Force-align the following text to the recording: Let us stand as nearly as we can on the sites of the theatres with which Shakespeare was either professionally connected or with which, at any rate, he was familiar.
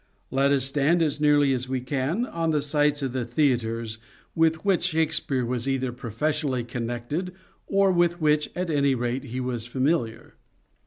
Let 0.31 0.51
us 0.51 0.65
stand 0.65 1.03
as 1.03 1.19
nearly 1.21 1.53
as 1.53 1.69
we 1.69 1.79
can 1.79 2.25
on 2.25 2.49
the 2.49 2.61
sites 2.63 3.03
of 3.03 3.13
the 3.13 3.23
theatres 3.23 3.99
with 4.33 4.65
which 4.65 4.81
Shakespeare 4.85 5.45
was 5.45 5.69
either 5.69 5.91
professionally 5.91 6.63
connected 6.63 7.33
or 7.67 7.91
with 7.91 8.19
which, 8.19 8.49
at 8.55 8.71
any 8.71 8.95
rate, 8.95 9.25
he 9.25 9.39
was 9.39 9.67
familiar. 9.67 10.33